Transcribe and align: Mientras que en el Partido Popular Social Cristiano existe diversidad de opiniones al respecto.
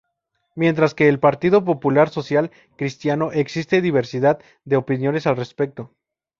Mientras 0.55 0.95
que 0.95 1.03
en 1.03 1.11
el 1.13 1.19
Partido 1.19 1.63
Popular 1.63 2.09
Social 2.09 2.49
Cristiano 2.75 3.31
existe 3.33 3.83
diversidad 3.83 4.39
de 4.65 4.75
opiniones 4.77 5.27
al 5.27 5.37
respecto. 5.37 5.93